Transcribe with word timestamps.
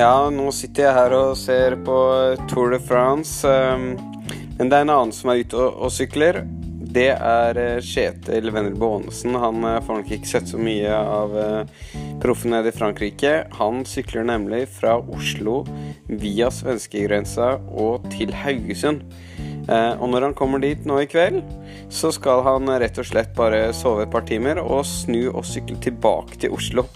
Ja, 0.00 0.30
nå 0.32 0.46
sitter 0.56 0.86
jeg 0.86 0.96
her 0.96 1.12
og 1.12 1.34
ser 1.36 1.74
på 1.84 1.94
Tour 2.48 2.70
de 2.72 2.78
France. 2.80 3.44
um, 3.44 3.98
Men 4.56 4.70
det 4.70 4.78
er 4.78 4.84
en 4.86 4.92
annen 4.94 5.10
som 5.12 5.28
er 5.28 5.42
ute 5.42 5.60
og, 5.60 5.90
sykler. 5.92 6.38
Det 6.90 7.10
er 7.12 7.58
eh, 7.60 7.82
Kjetil 7.84 8.48
Wennerbo 8.48 8.88
Aanesen. 8.94 9.36
Han 9.36 9.60
eh, 9.68 9.76
får 9.84 9.98
nok 9.98 10.12
ikke 10.16 10.30
sett 10.30 10.48
så 10.48 10.58
mye 10.58 10.94
av 10.96 11.36
eh, 11.36 11.90
proffen 12.22 12.54
nede 12.54 12.72
i 12.72 12.76
Frankrike. 12.78 13.34
Han 13.58 13.82
sykler 13.84 14.24
nemlig 14.30 14.62
fra 14.72 14.94
Oslo 15.02 15.58
via 16.08 16.48
svenskegrensa 16.48 17.50
og 17.68 18.08
til 18.14 18.32
Haugesund. 18.32 19.04
Og 19.70 20.06
når 20.10 20.24
han 20.24 20.34
kommer 20.34 20.58
dit 20.64 20.86
nå 20.88 20.96
i 21.02 21.06
kveld, 21.06 21.44
så 21.92 22.08
skal 22.10 22.40
han 22.42 22.72
rett 22.82 22.96
og 22.98 23.06
slett 23.06 23.36
bare 23.36 23.68
sove 23.76 24.06
et 24.06 24.10
par 24.10 24.24
timer 24.26 24.58
og 24.64 24.80
snu 24.88 25.28
og 25.28 25.44
sykle 25.46 25.76
tilbake 25.84 26.40
til 26.40 26.56
Oslo. 26.56 26.88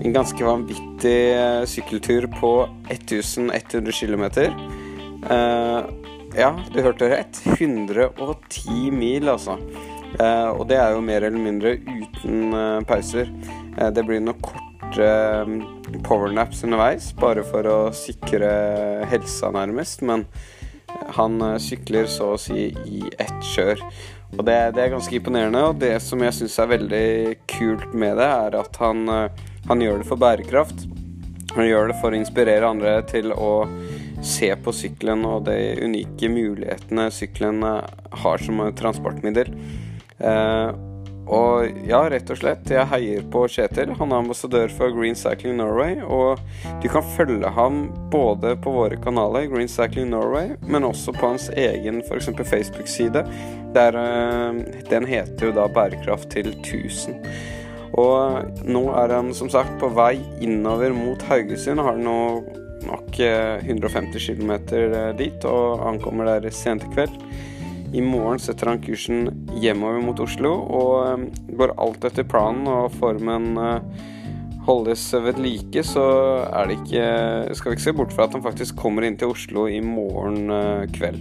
En 0.00 0.16
ganske 0.16 0.42
vanvittig 0.42 0.91
eh, 1.10 1.64
sykkeltur 1.66 2.28
på 2.38 2.52
1100 2.90 3.92
km. 3.92 4.24
ja, 6.36 6.52
du 6.72 6.78
hørte 6.82 7.08
rett. 7.10 7.42
110 7.58 8.90
mil, 8.90 9.28
altså. 9.28 9.58
Eh, 10.20 10.48
og 10.52 10.66
det 10.68 10.76
er 10.76 10.92
jo 10.92 11.04
mer 11.04 11.24
eller 11.24 11.40
mindre 11.40 11.76
uten 11.80 12.52
eh, 12.52 12.80
pauser. 12.88 13.30
Eh, 13.78 13.90
det 13.94 14.04
blir 14.04 14.20
noen 14.20 14.40
korte 14.44 15.06
eh, 15.08 16.00
powernaps 16.04 16.64
underveis, 16.66 17.12
bare 17.16 17.44
for 17.46 17.68
å 17.68 17.78
sikre 17.96 18.50
helsa, 19.08 19.52
nærmest. 19.54 20.04
Men 20.08 20.26
han 21.16 21.40
eh, 21.40 21.58
sykler 21.62 22.10
så 22.12 22.34
å 22.34 22.40
si 22.40 22.68
i 22.84 23.04
ett 23.16 23.52
kjør. 23.54 23.80
Og 24.36 24.44
det, 24.48 24.58
det 24.76 24.84
er 24.84 24.94
ganske 24.94 25.16
imponerende. 25.16 25.64
Og 25.70 25.80
det 25.80 25.94
som 26.04 26.20
jeg 26.24 26.36
syns 26.36 26.58
er 26.60 26.74
veldig 26.76 27.06
kult 27.56 27.96
med 27.96 28.20
det, 28.20 28.28
er 28.28 28.60
at 28.60 28.80
han, 28.84 29.06
eh, 29.08 29.46
han 29.70 29.84
gjør 29.84 30.02
det 30.02 30.10
for 30.12 30.20
bærekraft. 30.20 30.86
Han 31.56 31.68
gjør 31.68 31.90
det 31.90 31.98
for 32.00 32.14
å 32.14 32.20
inspirere 32.20 32.68
andre 32.68 32.94
til 33.08 33.32
å 33.34 33.52
se 34.22 34.52
på 34.64 34.72
sykkelen 34.72 35.26
og 35.26 35.44
de 35.48 35.56
unike 35.82 36.30
mulighetene 36.30 37.08
sykkelen 37.12 37.60
eh, 37.66 37.82
har 38.22 38.46
som 38.46 38.62
transportmiddel. 38.78 39.50
Eh, 40.22 40.88
og 41.32 41.86
ja, 41.86 42.00
rett 42.10 42.30
og 42.34 42.38
slett, 42.40 42.66
jeg 42.72 42.88
heier 42.90 43.22
på 43.30 43.44
Kjetil. 43.50 43.92
Han 44.00 44.10
er 44.10 44.24
ambassadør 44.24 44.72
for 44.74 44.94
Green 44.94 45.14
Cycling 45.16 45.56
Norway. 45.60 46.00
Og 46.02 46.40
du 46.82 46.88
kan 46.90 47.06
følge 47.14 47.52
ham 47.54 47.84
både 48.12 48.56
på 48.62 48.74
våre 48.74 48.98
kanaler, 49.00 49.46
Green 49.52 49.70
Cycling 49.70 50.10
Norway, 50.10 50.56
men 50.66 50.88
også 50.88 51.14
på 51.14 51.30
hans 51.30 51.48
egen 51.54 52.02
f.eks. 52.02 52.32
Facebook-side. 52.42 53.24
Eh, 53.72 54.62
Den 54.90 55.08
heter 55.08 55.48
jo 55.48 55.56
da 55.56 55.68
Bærekraft 55.70 56.32
til 56.34 56.52
1000. 56.58 57.20
Og 58.00 58.64
nå 58.64 58.82
er 58.96 59.12
han 59.18 59.32
som 59.36 59.50
sagt 59.52 59.74
på 59.80 59.90
vei 59.92 60.16
innover 60.44 60.94
mot 60.96 61.22
Haugesund. 61.28 61.82
Har 61.84 61.98
nå 62.00 62.18
nok 62.86 63.18
eh, 63.22 63.62
150 63.66 64.18
km 64.18 64.52
dit, 65.18 65.44
og 65.46 65.84
ankommer 65.86 66.30
der 66.32 66.50
sent 66.54 66.86
i 66.86 66.92
kveld. 66.94 67.18
I 67.92 68.00
morgen 68.00 68.40
setter 68.40 68.70
han 68.70 68.80
kursen 68.80 69.26
hjemover 69.60 70.00
mot 70.00 70.20
Oslo, 70.24 70.54
og 70.64 70.94
eh, 71.04 71.28
går 71.58 71.76
alt 71.82 72.08
etter 72.08 72.24
planen 72.24 72.64
og 72.70 72.94
formen 72.96 73.52
eh, 73.60 74.08
holdes 74.64 75.04
ved 75.24 75.40
like, 75.42 75.82
så 75.84 76.04
er 76.46 76.70
det 76.70 76.78
ikke 76.78 77.06
Skal 77.58 77.72
vi 77.72 77.76
ikke 77.76 77.84
se 77.84 77.94
bort 77.98 78.14
fra 78.14 78.28
at 78.28 78.36
han 78.36 78.44
faktisk 78.44 78.78
kommer 78.78 79.04
inn 79.04 79.18
til 79.20 79.34
Oslo 79.34 79.66
i 79.68 79.80
morgen 79.84 80.48
eh, 80.54 80.88
kveld. 80.94 81.20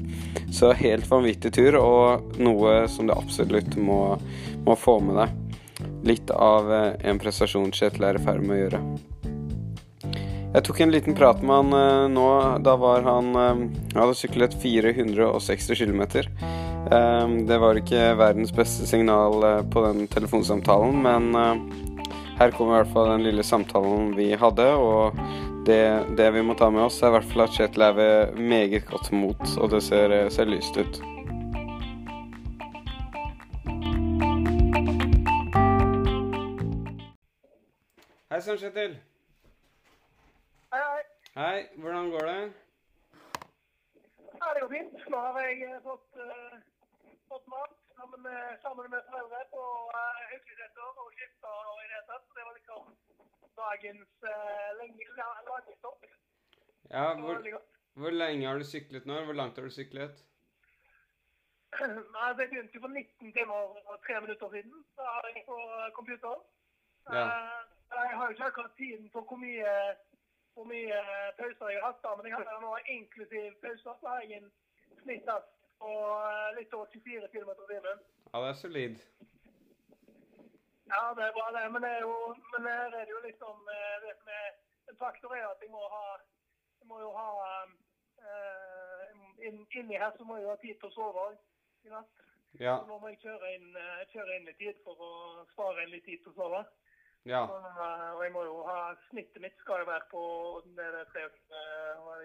Så 0.53 0.72
helt 0.77 1.09
vanvittig 1.11 1.53
tur, 1.58 1.80
og 1.81 2.39
noe 2.39 2.86
som 2.92 3.09
du 3.09 3.16
absolutt 3.17 3.75
må, 3.75 4.02
må 4.64 4.80
få 4.80 4.99
med 5.03 5.19
deg. 5.23 5.41
Litt 6.03 6.31
av 6.31 6.73
eh, 6.73 6.93
en 7.09 7.20
prestasjon 7.21 7.71
Kjetil 7.71 8.08
er 8.08 8.17
i 8.17 8.23
ferd 8.26 8.42
med 8.42 8.55
å 8.55 8.61
gjøre. 8.64 8.81
Jeg 10.52 10.65
tok 10.67 10.81
en 10.83 10.92
liten 10.92 11.15
prat 11.15 11.43
med 11.45 11.53
han 11.59 11.76
eh, 11.77 12.08
nå. 12.15 12.27
Da 12.65 12.73
var 12.81 13.05
han 13.05 13.30
eh, 13.37 13.61
hadde 13.93 14.17
syklet 14.17 14.58
460 14.64 15.77
km. 15.77 16.03
Det 16.81 17.58
var 17.61 17.77
ikke 17.77 18.15
verdens 18.17 18.49
beste 18.52 18.87
signal 18.89 19.43
på 19.71 19.83
den 19.86 20.08
telefonsamtalen, 20.09 20.98
men 21.05 21.30
her 22.39 22.52
kommer 22.58 22.73
i 22.73 22.80
hvert 22.80 22.92
fall 22.95 23.11
den 23.14 23.27
lille 23.27 23.45
samtalen 23.45 24.09
vi 24.17 24.31
hadde. 24.33 24.65
Og 24.81 25.21
det, 25.70 25.80
det 26.17 26.31
vi 26.33 26.42
må 26.43 26.58
ta 26.58 26.71
med 26.73 26.87
oss, 26.87 26.97
er 27.05 27.14
i 27.14 27.20
hvert 27.20 27.30
fall 27.30 27.45
at 27.45 27.55
Kjetil 27.55 27.86
er 27.86 27.95
ved 28.02 28.42
meget 28.42 28.89
godt 28.89 29.14
mot, 29.14 29.45
og 29.61 29.71
det 29.77 29.86
ser, 29.86 30.17
ser 30.33 30.49
lyst 30.49 30.81
ut. 30.81 31.03
Hei 38.31 38.37
sann, 38.39 38.55
Kjetil. 38.58 38.93
Hei, 40.71 40.80
hei. 40.81 40.99
Hei, 41.36 41.55
hvordan 41.83 42.11
går 42.11 42.27
det? 42.30 42.43
Ja, 44.39 44.52
det 44.53 44.61
går 44.61 44.69
fint. 44.71 44.93
Nå 45.11 45.17
har 45.25 45.39
jeg 45.42 45.65
eh, 45.67 45.81
fått, 45.83 46.15
uh, 46.15 46.53
fått 47.27 47.49
mat 47.52 47.73
sammen 47.97 48.23
med, 48.27 48.45
sammen 48.61 48.87
med 48.93 49.09
foreldre 49.09 49.41
på 49.55 49.64
uh, 49.97 51.02
og 51.03 51.09
skifta 51.17 51.52
og 51.71 51.81
i 51.83 51.89
det 51.89 51.99
tatt. 52.11 52.30
Det 52.37 52.45
var 52.45 52.55
liksom 52.59 52.87
dagens 53.59 54.23
uh, 54.23 54.70
lengste 54.80 55.17
la- 55.20 55.43
lange 55.49 55.75
stopp. 55.81 56.08
Ja, 56.93 57.03
hvor, 57.20 57.43
hvor 57.99 58.17
lenge 58.21 58.47
har 58.47 58.64
du 58.64 58.70
syklet 58.71 59.11
nå? 59.11 59.20
Hvor 59.27 59.39
langt 59.41 59.59
har 59.59 59.67
du 59.67 59.75
syklet? 59.80 60.23
Altså, 61.83 62.39
jeg 62.45 62.49
begynte 62.55 62.80
jo 62.80 62.86
for 62.87 62.95
19 62.95 63.36
timer 63.36 63.91
og 63.91 63.99
3 64.08 64.23
minutter 64.23 64.55
siden. 64.55 64.87
Da 64.95 65.11
har 65.17 65.30
jeg 65.36 65.43
på 65.52 65.59
computeren. 65.99 66.49
Ja. 67.11 67.27
Eh, 67.27 67.80
Jeg 67.91 68.17
har 68.17 68.25
jo 68.25 68.33
ikke 68.35 68.49
akkurat 68.52 68.73
tiden 68.77 69.09
for 69.13 69.21
hvor 69.27 69.39
mye, 69.45 69.71
hvor 70.53 70.65
mye 70.73 70.97
pauser 71.39 71.69
jeg 71.73 71.79
har 71.81 71.87
hatt, 71.87 72.03
da, 72.03 72.15
men 72.15 72.27
jeg 72.27 72.35
har 72.37 72.61
nå 72.65 72.71
inklusiv 72.97 73.52
pauser, 73.63 73.93
så 73.99 74.07
har 74.07 74.21
jeg 74.21 74.37
en 74.39 74.52
snittast 75.03 75.52
på 75.81 75.91
eh, 76.29 76.49
litt 76.57 76.73
over 76.77 76.87
24 76.93 77.27
km 77.33 77.52
i 77.52 77.67
timen. 77.71 77.99
Ja, 78.31 78.37
det 78.43 78.49
er 78.49 78.59
solid. 78.63 78.95
Ja, 80.91 81.03
det 81.17 81.23
er 81.25 81.35
bra 81.37 81.45
det, 81.55 81.65
men 81.73 81.83
det 81.85 81.91
er 81.97 82.02
jo, 82.07 82.15
men 82.53 82.67
her 82.71 82.95
er 82.99 83.05
det 83.05 83.13
jo 83.15 83.21
liksom 83.29 83.55
eh, 83.77 83.95
det 84.05 84.17
som 84.19 84.35
er 84.41 84.49
En 84.89 84.97
faktor 84.97 85.31
er 85.35 85.45
at 85.47 85.61
jeg 85.61 85.69
må 85.71 85.81
ha 85.93 86.05
jeg 86.81 86.87
må 86.89 86.97
jo 86.99 87.11
ha 87.15 87.27
uh, 88.25 89.03
inn, 89.47 89.59
Inni 89.77 89.99
her 90.02 90.11
så 90.17 90.25
må 90.25 90.37
jeg 90.37 90.45
jo 90.47 90.49
ha 90.49 90.58
tid 90.63 90.79
til 90.81 90.89
å 90.89 90.95
sove 90.95 91.25
i 91.85 91.91
natt. 91.93 92.23
Ja. 92.59 92.73
Så 92.81 92.89
nå 92.89 92.97
må 92.99 93.11
jeg 93.11 93.21
kjøre 93.21 93.52
inn, 93.55 93.69
eh, 93.79 94.02
kjøre 94.11 94.35
inn 94.35 94.47
litt 94.49 94.58
tid 94.59 94.81
for 94.85 94.99
å 95.05 95.11
spare 95.53 95.85
inn 95.85 95.93
litt 95.93 96.03
tid 96.09 96.19
til 96.23 96.33
å 96.33 96.37
sove. 96.39 96.63
Ja. 97.26 97.45
Så, 97.48 97.58
eh, 97.86 98.11
og 98.15 98.23
jeg 98.23 98.32
må 98.33 98.43
jo 98.43 98.61
ha 98.65 98.77
Snittet 99.09 99.42
mitt 99.43 99.58
skal 99.61 99.83
jo 99.83 99.89
være 99.92 100.08
på 100.09 100.21
det 100.77 100.86
er 100.86 100.95
eh, 101.02 101.04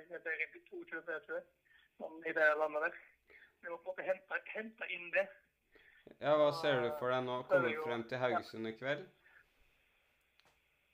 det, 0.08 0.32
er 0.32 0.46
22, 0.70 1.02
tror 1.04 1.10
jeg, 1.12 1.42
sånn 1.98 2.22
i 2.24 2.32
det 2.36 2.46
landet 2.60 2.86
der. 2.86 2.96
Jeg 3.62 3.72
må 3.72 3.76
på 3.76 3.92
en 3.92 3.92
måte 3.92 4.06
hente, 4.06 4.40
hente 4.54 4.88
inn 4.94 5.10
det. 5.12 5.26
ja, 6.20 6.32
hva 6.38 6.48
ser 6.62 6.80
du 6.84 6.88
for 7.00 7.12
deg 7.12 7.26
nå? 7.28 7.42
Komme 7.50 7.74
frem 7.84 8.06
til 8.08 8.22
Haugesund 8.22 8.70
i 8.70 8.74
kveld? 8.78 9.04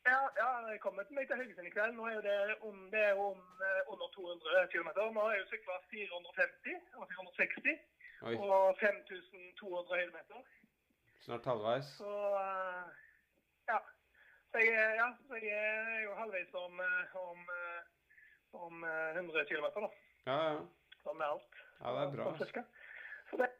Ja, 0.02 0.19
ja, 0.34 0.48
jeg 0.72 0.80
kommer 0.82 1.06
meg 1.14 1.28
til 1.30 1.38
Haugesund 1.38 1.69
i 1.69 1.74
kveld. 1.74 1.94
Nå 1.94 2.08
er 2.10 2.24
det, 2.26 2.38
om, 2.66 2.80
det 2.90 3.04
er 3.12 3.22
om, 3.22 3.38
eh, 3.69 3.92
under 3.92 4.10
200 4.16 4.66
km. 4.74 4.90
Nå 4.98 5.20
har 5.20 5.36
jeg 5.36 5.44
jo 5.44 5.50
sykla 5.52 5.78
450 5.94 6.98
og 6.98 7.06
460 7.14 7.78
Oi, 8.22 8.34
og 8.34 8.82
5200 8.82 9.96
høydemeter. 10.00 10.42
snart 11.22 11.46
halvveis. 11.46 11.94
Så 12.02 12.12
eh, 12.42 13.02
ja. 13.68 13.78
Så 14.52 14.58
jeg, 14.60 14.74
er- 14.76 14.94
ja, 14.98 15.08
så 15.28 15.34
jeg 15.40 15.58
er 15.58 16.00
jo 16.04 16.14
halvveis 16.14 16.54
om, 16.54 16.80
eh, 16.80 17.16
om, 17.16 17.38
eh, 17.56 17.82
om 18.52 18.84
eh, 18.84 19.16
100 19.16 19.44
km, 19.48 19.66
da. 19.80 19.90
Ja, 20.26 20.38
ja. 20.52 20.62
Sånn 21.02 21.16
med 21.18 21.26
alt. 21.26 21.60
Ja, 21.82 21.92
det 21.96 22.02
er 22.02 22.10
bra. 22.16 22.26
Så 22.38 23.37
det 23.40 23.46
er 23.48 23.54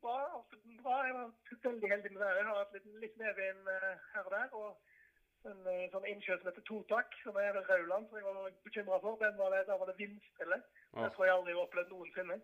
bra. 0.00 0.16
absolutt 0.38 0.82
bra. 0.82 1.00
Jeg 1.06 1.14
var 1.14 1.32
veldig 1.66 1.90
heldig 1.90 2.12
med 2.12 2.22
det. 2.22 2.28
Jeg 2.38 2.46
har 2.46 2.60
hatt 2.62 2.72
litt, 2.76 2.86
litt 3.02 3.16
medvind 3.20 3.68
eh, 3.72 4.04
her 4.14 4.28
og 4.28 4.30
der. 4.36 4.54
og 4.54 4.82
en 5.46 5.66
eh, 5.70 5.88
sånn 5.92 6.06
innsjø 6.10 6.38
som 6.40 6.48
heter 6.48 6.64
Totak, 6.66 7.12
som 7.22 7.36
er 7.38 7.52
ved 7.54 7.68
Rauland, 7.70 8.08
som 8.08 8.16
jeg 8.18 8.24
var 8.26 8.54
bekymra 8.66 9.00
for. 9.02 9.18
Den 9.20 9.36
var 9.38 9.52
det, 9.54 9.66
der 9.68 9.78
var 9.78 9.90
det 9.90 9.98
vindstille. 9.98 10.62
Det 10.96 11.10
tror 11.14 11.26
jeg 11.26 11.34
aldri 11.34 11.52
jeg 11.52 11.58
har 11.58 11.66
opplevd 11.68 11.92
noensinne. 11.92 12.38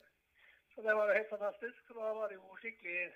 Så 0.75 0.83
det 0.85 0.95
var 0.99 1.09
jo 1.09 1.17
helt 1.17 1.31
fantastisk. 1.33 1.81
Så 1.89 1.97
da 1.99 2.13
var 2.19 2.29
det 2.31 2.37
jo 2.37 2.59
skikkelig 2.61 3.09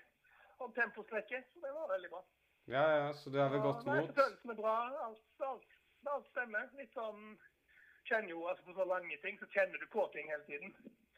om 0.65 0.73
tempostrekket. 0.73 1.45
Så 1.53 1.61
det 1.63 1.71
var 1.77 1.91
veldig 1.93 2.09
bra. 2.15 2.23
Ja, 2.67 2.83
ja, 2.97 3.13
så 3.13 3.29
du 3.31 3.37
er 3.39 3.49
ved 3.49 3.61
godt 3.63 3.85
mot? 3.87 4.09
Følelsen 4.15 4.51
er 4.51 4.55
bra. 4.55 4.75
Alt, 5.05 5.23
alt, 5.49 5.75
alt 6.13 6.25
stemmer. 6.33 6.67
Litt 6.79 6.91
sånn 6.97 7.37
kjenner 8.07 8.33
jo, 8.33 8.41
altså 8.49 8.63
På 8.67 8.75
så 8.75 8.87
lange 8.87 9.19
ting 9.23 9.39
så 9.39 9.47
kjenner 9.55 9.79
du 9.79 9.87
på 9.93 10.03
ting 10.15 10.27
hele 10.31 10.43
tiden. 10.49 10.73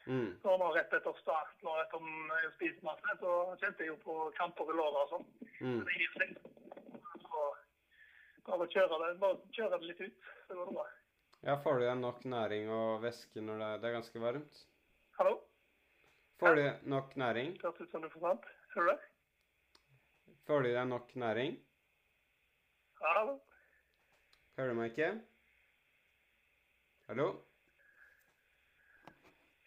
Mm. 0.06 0.30
Så 0.42 0.54
nå 0.62 0.68
rett 0.74 0.94
etter 0.96 1.18
start, 1.20 1.52
nå 1.66 1.74
etter 1.82 2.06
jeg 2.06 2.46
har 2.46 2.54
spist 2.54 2.86
masse, 2.86 3.16
så 3.20 3.34
kjente 3.60 3.84
jeg 3.84 3.92
jo 3.92 3.98
på 4.04 4.14
kramper 4.38 4.70
i 4.72 4.78
låret 4.78 5.02
og 5.02 5.12
sånn. 5.16 5.26
Mm. 5.60 5.82
Det 5.84 5.98
gir 5.98 6.16
seg. 6.16 6.32
Så 7.26 7.44
bare 8.46 8.70
kjøre 8.72 9.02
det, 9.02 9.12
bare 9.20 9.54
kjøre 9.58 9.76
det 9.76 9.90
litt 9.90 10.02
ut, 10.06 10.32
så 10.46 10.56
går 10.56 10.70
det 10.70 10.78
bra. 10.78 10.88
Ja, 11.44 11.60
får 11.64 11.78
du 11.78 11.84
igjen 11.86 12.02
nok 12.04 12.24
næring 12.28 12.72
og 12.74 13.04
væske 13.04 13.44
når 13.44 13.60
det 13.60 13.68
er, 13.68 13.78
det 13.82 13.90
er 13.90 13.98
ganske 13.98 14.22
varmt? 14.24 14.64
Hallo? 15.18 15.36
Får 16.40 16.56
du 16.56 16.64
nok 16.94 17.14
næring? 17.20 17.54
Hørtes 17.62 17.86
ut 17.86 17.94
som 17.94 18.04
du 18.04 18.10
forsvant. 18.14 18.44
Hører 18.74 18.86
du 18.86 18.92
det? 18.94 19.10
Får 20.46 20.62
du 20.62 20.68
deg 20.74 20.86
nok 20.88 21.14
næring? 21.16 21.56
Hallo? 23.00 23.36
Hører 24.58 24.68
du 24.72 24.74
meg 24.78 24.90
ikke? 24.92 25.08
Hallo? 27.08 27.26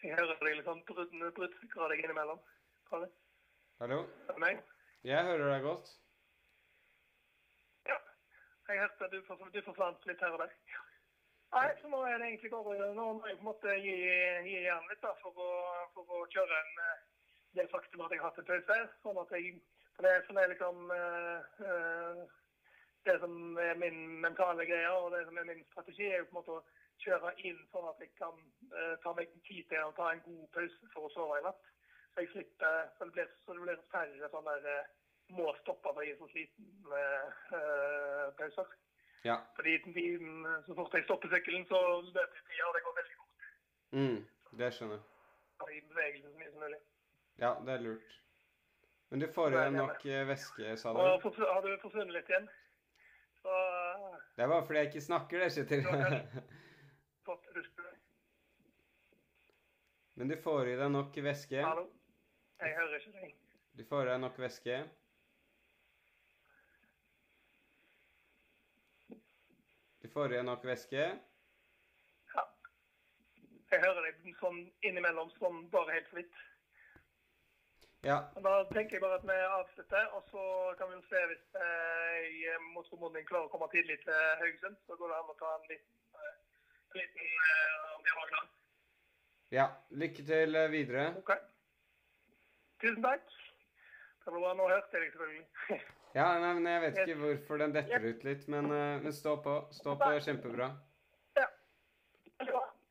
Jeg 0.04 0.14
hører 0.18 0.36
deg 0.40 0.56
litt 0.58 0.66
sånn 0.68 0.82
brudd- 0.88 1.14
bruddstykker 1.38 1.84
av 1.86 1.92
deg 1.94 2.02
innimellom. 2.04 2.40
Kalle. 2.90 3.08
Hallo? 3.80 4.02
Hører 4.26 4.38
du 4.38 4.42
meg? 4.44 4.62
Jeg 5.04 5.24
hører 5.30 5.52
deg 5.54 5.62
godt. 5.64 5.90
Ja. 7.88 7.96
Jeg 8.68 8.82
hørte 8.84 9.08
du, 9.12 9.18
du 9.56 9.60
forsvant 9.66 10.06
litt 10.08 10.20
her 10.24 10.36
og 10.36 10.44
der. 10.44 10.52
Nei, 11.54 11.68
så 11.80 11.88
nå 11.88 12.00
er 12.02 12.18
det 12.18 12.26
egentlig 12.32 12.50
bare 12.50 12.86
Nå 12.96 13.02
må 13.20 13.26
jeg 13.28 13.36
på 13.38 13.44
en 13.44 13.46
måte 13.46 13.74
gi, 13.78 13.92
gi 14.48 14.54
igjen 14.64 14.88
litt 14.90 15.02
da, 15.04 15.12
for 15.22 15.36
å, 15.38 15.50
for 15.94 16.16
å 16.18 16.24
kjøre 16.32 16.56
en 16.60 16.80
eh, 16.82 17.02
det 17.54 17.68
faktum 17.70 18.02
at 18.02 18.10
jeg 18.10 18.18
har 18.20 18.32
hatt 18.32 18.40
en 18.42 18.48
pause. 18.48 18.78
Sånn 19.04 19.20
at 19.22 19.34
jeg 19.36 19.60
For 19.96 20.06
det 20.06 20.14
som 20.26 20.36
er 20.36 20.50
liksom 20.52 20.90
eh, 20.90 21.66
eh, 21.66 22.22
Det 23.06 23.18
som 23.20 23.58
er 23.58 23.74
min 23.74 24.20
mentale 24.20 24.64
greie, 24.66 24.90
og 24.90 25.12
det 25.12 25.26
som 25.26 25.38
er 25.38 25.44
min 25.44 25.64
strategi, 25.70 26.06
er 26.06 26.18
jo 26.18 26.24
på 26.24 26.34
en 26.34 26.40
måte 26.40 26.54
å 26.56 26.62
kjøre 27.04 27.32
inn 27.44 27.58
sånn 27.72 27.90
at 27.90 28.00
jeg 28.00 28.14
kan 28.16 28.38
eh, 28.78 28.94
ta 29.02 29.12
meg 29.18 29.34
tid 29.48 29.66
til 29.68 29.84
å 29.84 29.92
ta 29.98 30.06
en 30.12 30.22
god 30.24 30.46
pause 30.56 30.88
for 30.94 31.08
å 31.08 31.12
sove 31.12 31.40
i 31.40 31.44
natt. 31.44 31.66
Så 32.14 32.24
jeg 32.24 32.30
slipper 32.32 32.88
Så 32.96 33.04
det 33.04 33.12
blir, 33.16 33.28
så 33.44 33.58
det 33.58 33.66
blir 33.66 33.84
færre 33.92 34.30
sånne 34.32 34.56
der 34.64 34.88
må 35.36 35.52
stoppe 35.60 35.92
for 35.92 36.04
jeg 36.04 36.14
er 36.14 36.18
så 36.22 36.30
sliten 36.32 36.66
pauser. 38.38 38.72
Ja. 39.24 39.38
Fordi 39.56 39.78
tiden, 39.92 40.46
så 40.66 40.76
fort 40.76 40.94
jeg 40.94 41.04
stopper 41.04 41.32
sykkelen, 41.32 41.64
så 41.68 41.80
løper 42.00 42.42
tida, 42.48 42.66
og 42.68 42.74
det 42.76 42.82
går 42.84 42.98
veldig 43.00 43.16
fort. 43.20 43.46
Mm, 44.00 44.18
det 44.60 44.74
skjønner 44.76 45.00
jeg. 45.00 45.76
I 45.76 45.80
bevegelse 45.88 46.28
så 46.28 46.36
mye 46.40 46.52
som 46.52 46.60
mulig. 46.66 46.82
Ja, 47.40 47.54
det 47.66 47.72
er 47.74 47.86
lurt. 47.88 48.20
Men 49.08 49.20
du 49.22 49.28
får 49.32 49.52
i 49.52 49.56
deg 49.56 49.72
nok 49.76 50.06
eh, 50.10 50.26
væske, 50.28 50.76
sa 50.80 50.92
du? 50.92 51.00
Og 51.00 51.38
har 51.38 51.62
du 51.62 51.70
forsvunnet 51.82 52.14
litt 52.16 52.28
igjen, 52.32 52.46
så 53.42 53.52
uh, 53.54 54.14
Det 54.36 54.42
er 54.44 54.50
bare 54.50 54.64
fordi 54.66 54.78
jeg 54.80 54.92
ikke 54.92 55.08
snakker, 55.08 55.44
det, 55.44 55.50
Kjetil. 55.54 55.82
Men 60.14 60.28
du 60.28 60.36
får 60.38 60.68
i 60.70 60.74
deg 60.78 60.90
nok 60.94 61.16
væske. 61.26 61.62
Hallo? 61.66 61.88
Jeg 62.62 62.74
hører 62.76 63.00
ikke 63.00 63.12
deg. 63.20 63.32
Du 63.74 63.82
får 63.88 64.06
i 64.06 64.10
deg 64.12 64.20
nok 64.22 64.36
væske. 64.38 64.76
Du 70.04 70.10
får 70.12 70.30
i 70.30 70.36
deg 70.36 70.44
nok 70.46 70.66
væske. 70.68 71.08
Ja. 72.36 72.44
Jeg 73.72 73.82
hører 73.82 74.06
deg 74.06 74.38
sånn 74.38 74.60
innimellom, 74.86 75.32
sånn 75.40 75.64
bare 75.74 75.96
helt 75.96 76.12
så 76.12 76.20
vidt. 76.20 76.38
Ja. 78.04 78.18
Men 78.34 78.42
Da 78.44 78.54
tenker 78.72 78.96
jeg 78.98 79.02
bare 79.04 79.18
at 79.20 79.26
vi 79.28 79.36
avslutter, 79.58 80.06
og 80.16 80.22
så 80.30 80.42
kan 80.78 80.90
vi 80.90 80.98
jo 80.98 81.04
se 81.08 81.22
hvis 81.30 81.44
eh, 81.56 82.26
jeg 82.44 82.58
mot 82.74 82.88
formodning 82.92 83.24
klarer 83.28 83.48
å 83.48 83.52
komme 83.52 83.68
tidlig 83.72 83.96
til 84.04 84.18
Haugesund. 84.42 84.76
Så 84.86 84.98
går 85.00 85.12
det 85.12 85.16
an 85.22 85.32
å 85.32 85.36
ta 85.40 85.52
en 85.56 85.66
liten, 85.70 85.96
eh, 86.20 86.34
en 86.92 87.00
liten 87.00 87.32
eh, 87.48 87.96
dialog 88.08 88.34
da. 88.36 88.42
ja. 89.58 89.66
Lykke 90.04 90.26
til 90.28 90.60
eh, 90.60 90.70
videre. 90.76 91.06
OK. 91.22 91.32
Tusen 92.84 93.02
takk. 93.06 93.26
Det 94.24 94.32
var 94.32 94.40
bra. 94.40 94.52
Nå 94.60 94.68
hørte 94.68 94.98
jeg 94.98 95.06
deg 95.06 95.12
selvfølgelig. 95.18 95.82
Ja, 96.14 96.28
nei, 96.38 96.52
men 96.54 96.66
jeg 96.70 96.80
vet 96.84 96.98
ikke 97.02 97.14
hvorfor 97.18 97.58
den 97.58 97.72
detter 97.74 98.04
ut 98.06 98.20
litt, 98.22 98.44
men, 98.52 98.68
eh, 98.70 99.00
men 99.02 99.12
stå 99.12 99.32
på. 99.42 99.54
Stå 99.74 99.96
på, 99.98 100.10
kjempebra. 100.22 100.68
ja. 101.40 101.48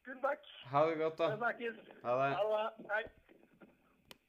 Tusen 0.03 0.19
takk. 0.25 0.49
Ha 0.73 0.81
det 0.89 0.97
godt, 0.99 1.21
da. 1.21 1.29
Ha 1.29 2.17
det. 2.19 2.33
Ha 2.35 2.65
det. 2.89 3.03